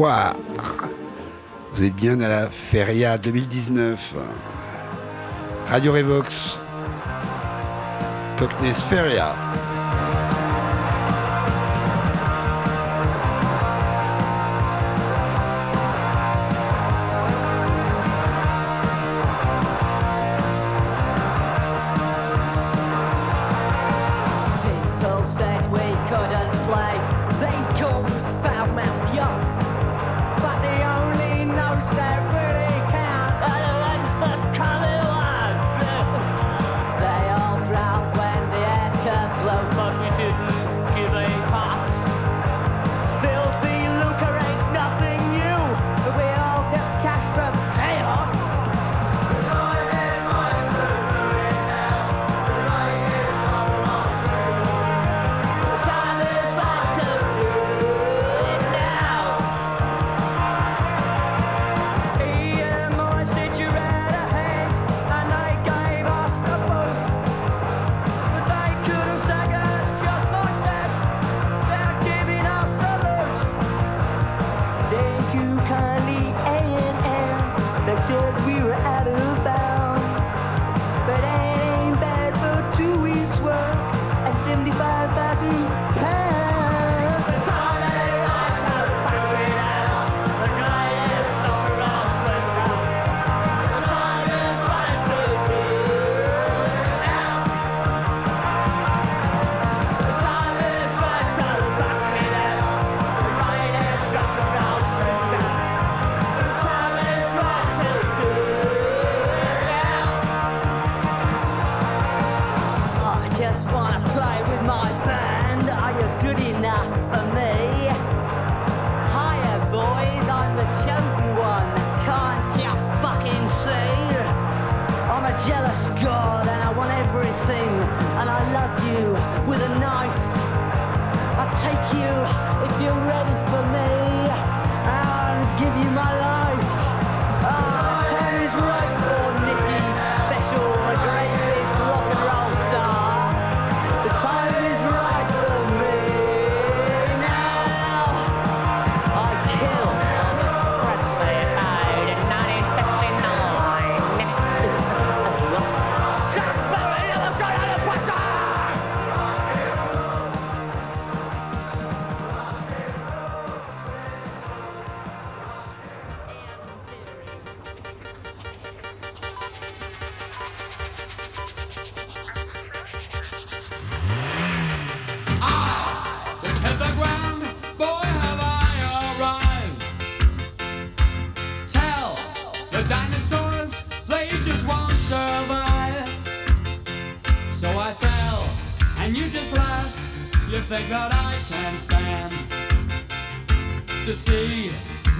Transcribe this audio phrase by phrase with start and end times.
[0.00, 4.16] Vous êtes bien à la Feria 2019.
[5.66, 6.58] Radio Revox.
[8.38, 9.34] Cockney's Feria.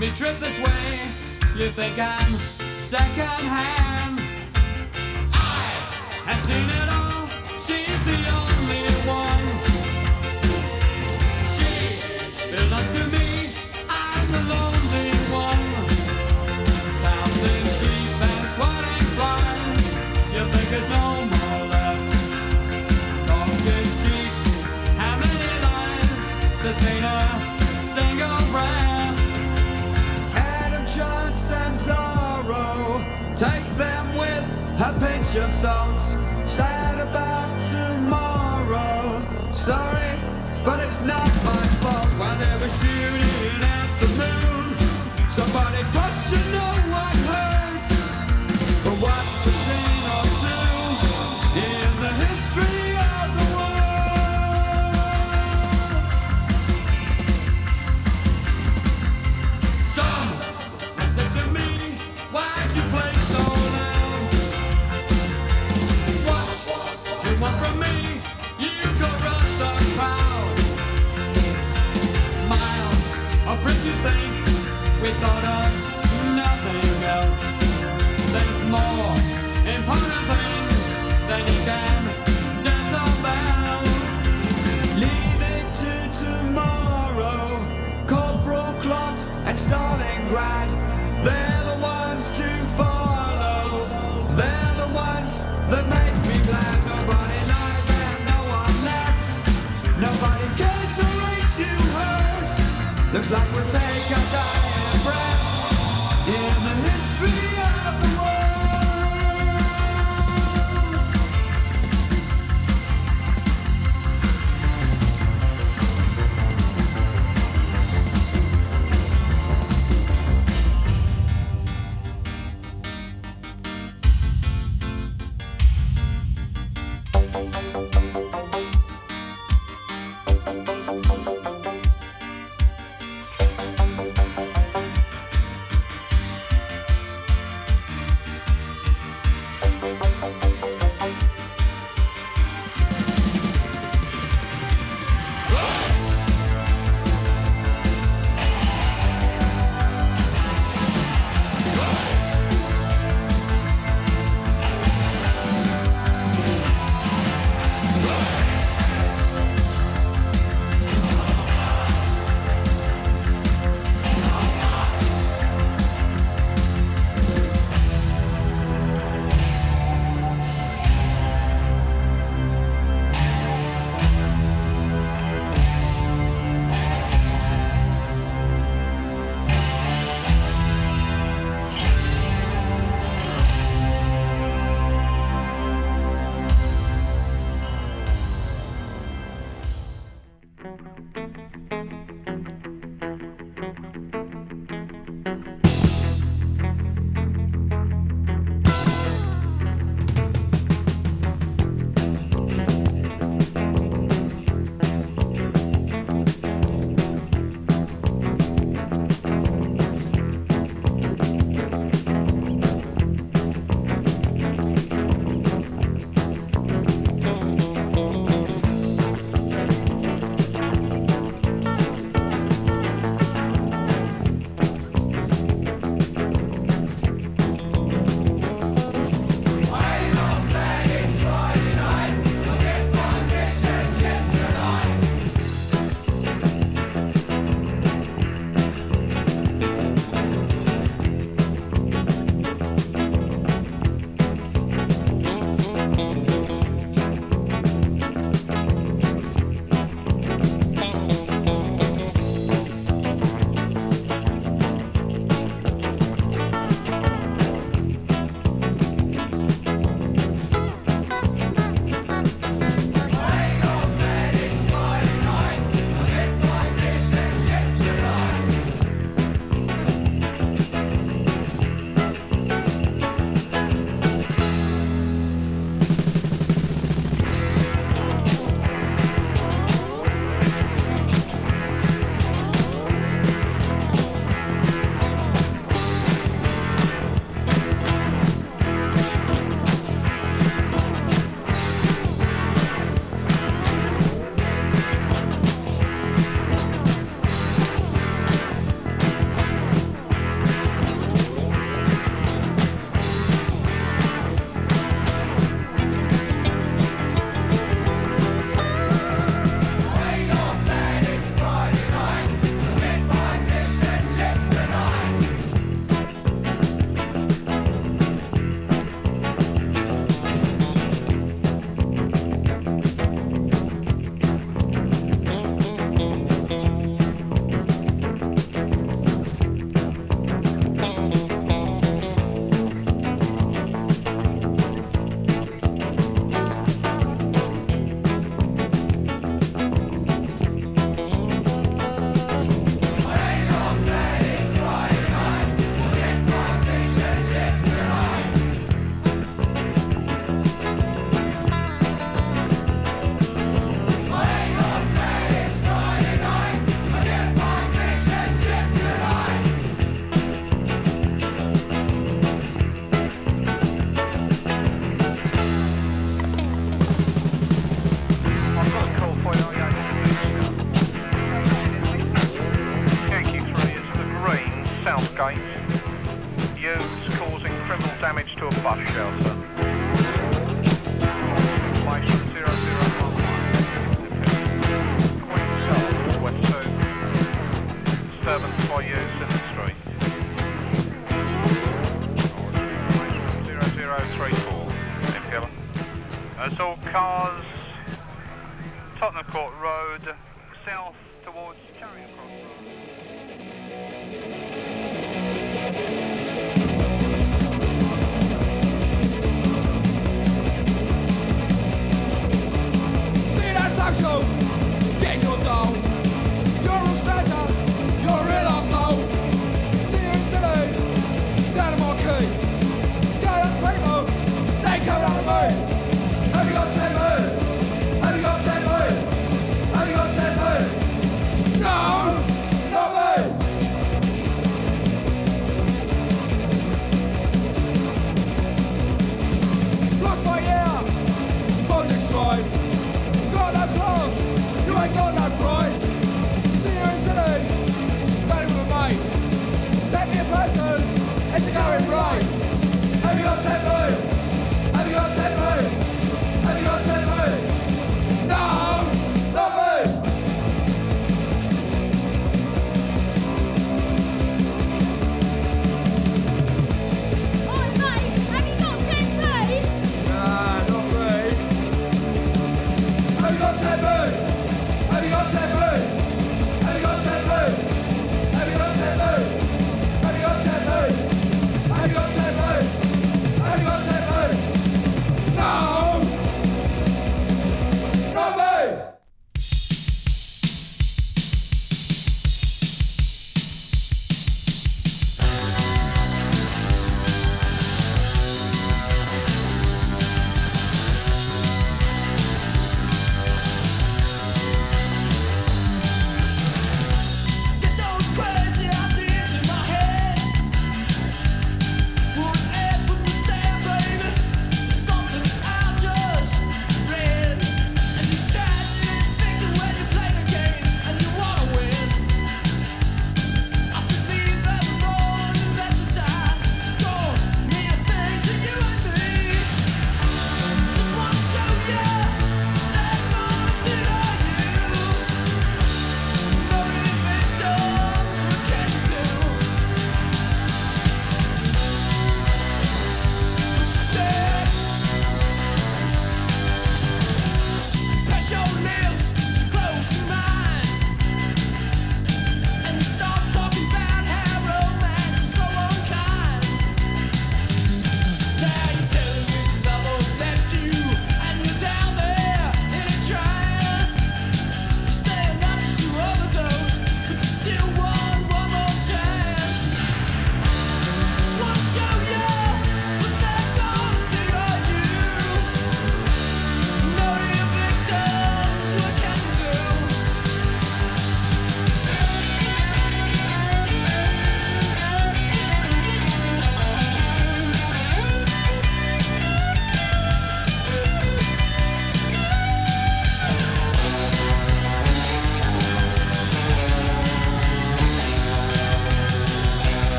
[0.00, 0.98] me trip this way.
[1.54, 2.34] You think I'm
[2.78, 4.18] second hand?
[5.34, 6.89] I have seen it.
[89.50, 90.68] and Stalingrad.
[91.24, 92.48] They're the ones to
[92.78, 93.84] follow.
[94.38, 95.32] They're the ones
[95.70, 96.78] that make me glad.
[96.86, 99.28] Nobody knows and no one left.
[100.06, 103.12] Nobody cares the reach you hurt.
[103.12, 104.29] Looks like we're taking.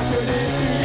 [0.00, 0.77] Oh,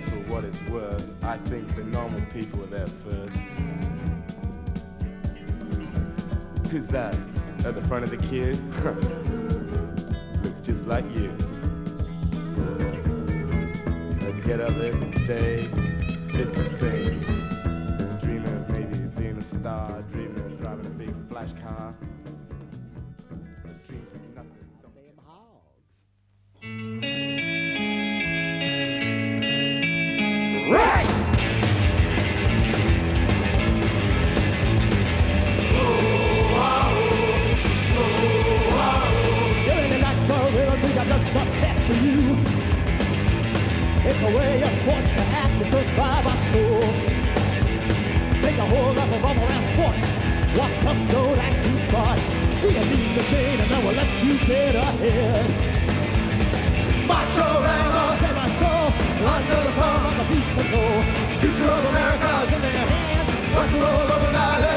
[0.00, 1.24] that for what it's worth.
[1.24, 3.36] I think the normal people are there first.
[6.70, 7.14] Who's that?
[7.64, 8.54] At the front of the queue?
[10.42, 11.30] Looks just like you.
[14.20, 15.68] As you get up every day,
[16.28, 17.20] it's the same.
[18.20, 21.94] Dreaming of maybe being a star, dreaming of driving a big flash car.
[23.62, 24.68] But dreams are nothing.
[24.94, 25.96] Damn hogs.
[44.34, 46.96] Way forced to act to survive our schools.
[48.42, 50.06] Make a whole lot of around sports.
[50.58, 52.20] Walk tough, don't act too smart.
[52.62, 55.46] Be a mean machine and then we'll let you get ahead.
[57.08, 58.86] Macho Rama, say my soul,
[59.34, 60.96] under the palm of the beef patrol.
[61.40, 63.28] Future of America's in their hands.
[63.54, 64.69] Watch roll over my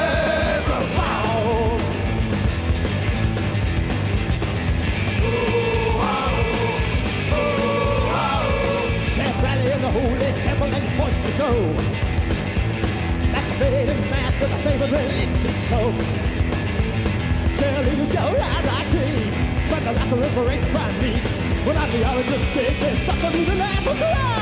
[11.44, 11.52] go.
[13.32, 15.98] Masturbating mass with a favorite religious cult.
[17.58, 18.32] Cheerleaders yell
[18.92, 19.32] team.
[19.70, 19.92] But the
[20.36, 21.24] parade the prime beef.
[21.66, 24.34] When archaeologists dig this stuff, don't even laugh or cry.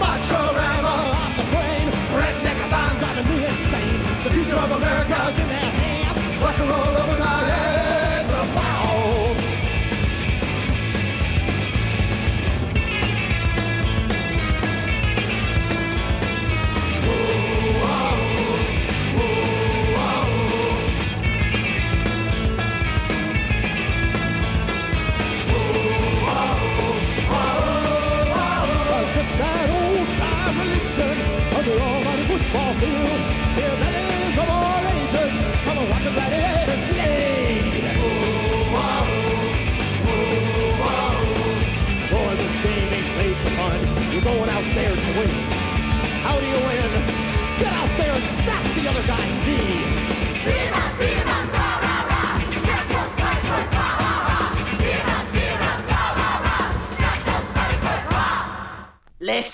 [0.00, 1.86] Macho Rama on the brain.
[2.18, 4.00] Redneck bomb driving me insane.
[4.24, 6.18] The future of America's in their hands.
[6.42, 7.55] Watch it roll over my head.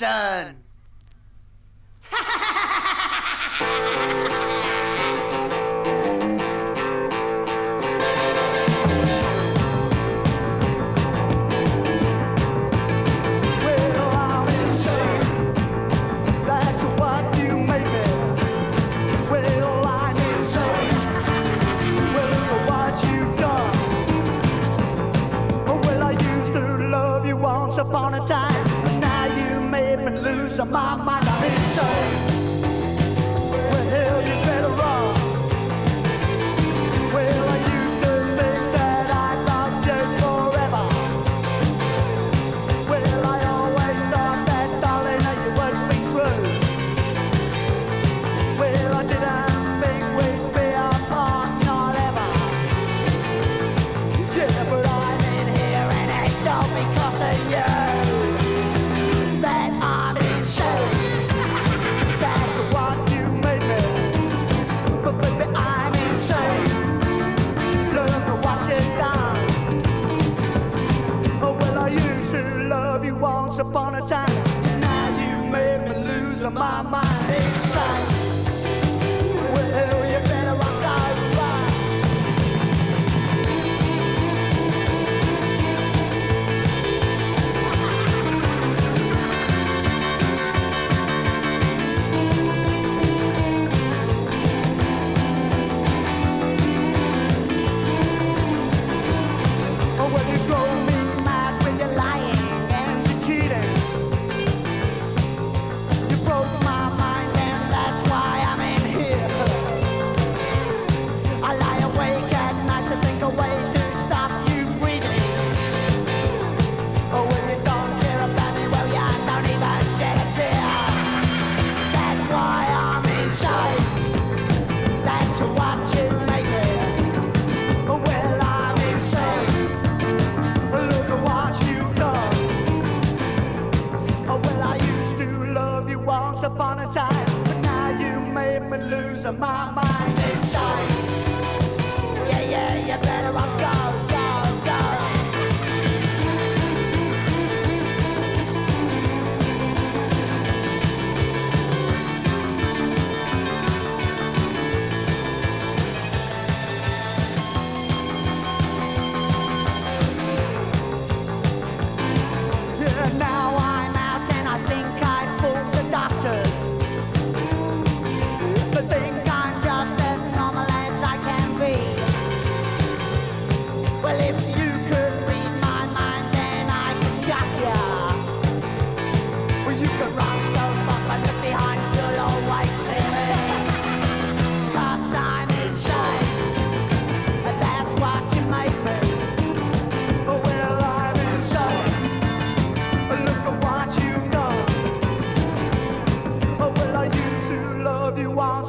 [0.03, 0.62] Listen.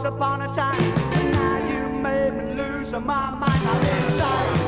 [0.04, 1.32] Once upon a time.
[1.32, 3.42] Now you made me lose my mind.
[3.44, 4.63] I'm inside.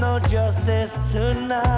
[0.00, 1.77] No justice tonight.